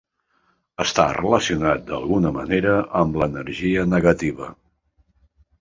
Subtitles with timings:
[0.85, 4.53] Està relacionat d'alguna manera amb l'energia negativa.